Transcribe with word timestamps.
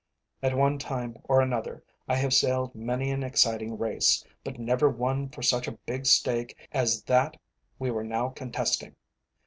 At 0.41 0.57
one 0.57 0.79
time 0.79 1.15
and 1.29 1.43
another 1.43 1.83
I 2.07 2.15
have 2.15 2.33
sailed 2.33 2.73
many 2.73 3.11
an 3.11 3.21
exciting 3.21 3.77
race, 3.77 4.25
but 4.43 4.57
never 4.57 4.89
one 4.89 5.29
for 5.29 5.43
such 5.43 5.67
a 5.67 5.73
big 5.85 6.07
stake 6.07 6.57
as 6.71 7.03
that 7.03 7.37
we 7.77 7.91
were 7.91 8.03
now 8.03 8.29
contesting. 8.29 8.95